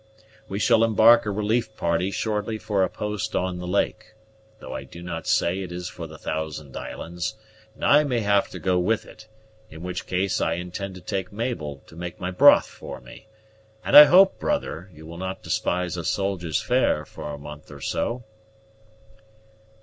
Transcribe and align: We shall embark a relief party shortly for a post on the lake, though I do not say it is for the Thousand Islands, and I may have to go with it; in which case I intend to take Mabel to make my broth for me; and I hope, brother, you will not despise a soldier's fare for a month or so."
We 0.49 0.57
shall 0.57 0.83
embark 0.83 1.27
a 1.27 1.29
relief 1.29 1.75
party 1.77 2.09
shortly 2.09 2.57
for 2.57 2.81
a 2.81 2.89
post 2.89 3.35
on 3.35 3.59
the 3.59 3.67
lake, 3.67 4.13
though 4.57 4.73
I 4.73 4.83
do 4.83 5.03
not 5.03 5.27
say 5.27 5.59
it 5.59 5.71
is 5.71 5.89
for 5.89 6.07
the 6.07 6.17
Thousand 6.17 6.75
Islands, 6.75 7.35
and 7.75 7.85
I 7.85 8.03
may 8.03 8.21
have 8.21 8.49
to 8.49 8.57
go 8.59 8.79
with 8.79 9.05
it; 9.05 9.27
in 9.69 9.83
which 9.83 10.07
case 10.07 10.41
I 10.41 10.53
intend 10.53 10.95
to 10.95 11.01
take 11.01 11.31
Mabel 11.31 11.83
to 11.85 11.95
make 11.95 12.19
my 12.19 12.31
broth 12.31 12.65
for 12.65 12.99
me; 12.99 13.27
and 13.85 13.95
I 13.95 14.05
hope, 14.05 14.39
brother, 14.39 14.89
you 14.91 15.05
will 15.05 15.19
not 15.19 15.43
despise 15.43 15.95
a 15.97 16.03
soldier's 16.03 16.59
fare 16.59 17.05
for 17.05 17.31
a 17.31 17.37
month 17.37 17.69
or 17.69 17.79
so." 17.79 18.23